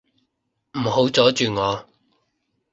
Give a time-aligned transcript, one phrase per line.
[0.79, 1.87] 唔好阻住我